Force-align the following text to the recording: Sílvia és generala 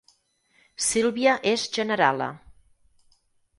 Sílvia 0.85 1.35
és 1.53 1.67
generala 1.77 2.31